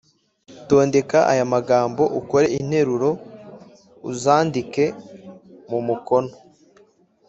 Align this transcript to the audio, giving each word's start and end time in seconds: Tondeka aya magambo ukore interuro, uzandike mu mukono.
Tondeka 0.67 1.19
aya 1.31 1.45
magambo 1.53 2.03
ukore 2.19 2.47
interuro, 2.59 3.09
uzandike 4.11 4.85
mu 5.69 5.79
mukono. 5.87 6.31